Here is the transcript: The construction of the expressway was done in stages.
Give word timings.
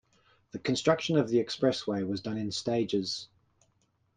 The 0.49 0.57
construction 0.57 1.15
of 1.15 1.29
the 1.29 1.37
expressway 1.37 2.07
was 2.07 2.21
done 2.21 2.39
in 2.39 2.49
stages. 2.51 3.27